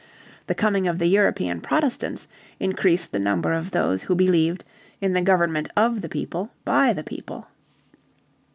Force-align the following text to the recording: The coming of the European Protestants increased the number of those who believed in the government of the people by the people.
The 0.47 0.55
coming 0.55 0.87
of 0.87 0.97
the 0.97 1.05
European 1.05 1.61
Protestants 1.61 2.27
increased 2.59 3.11
the 3.11 3.19
number 3.19 3.53
of 3.53 3.69
those 3.69 4.01
who 4.01 4.15
believed 4.15 4.63
in 4.99 5.13
the 5.13 5.21
government 5.21 5.69
of 5.77 6.01
the 6.01 6.09
people 6.09 6.49
by 6.65 6.91
the 6.91 7.03
people. 7.03 7.45